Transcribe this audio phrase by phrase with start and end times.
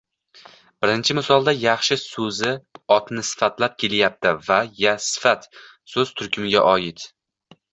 [0.85, 2.53] Birinchi misolda yaxshi soʻzi
[2.97, 4.59] otni sifatlab kelyapti va
[5.11, 5.49] sifat
[5.95, 7.07] soʻz turkumiga oid